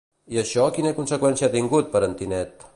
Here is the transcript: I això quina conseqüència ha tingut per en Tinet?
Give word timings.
I 0.35 0.39
això 0.43 0.63
quina 0.77 0.95
conseqüència 1.01 1.51
ha 1.51 1.55
tingut 1.59 1.95
per 1.97 2.05
en 2.09 2.21
Tinet? 2.23 2.69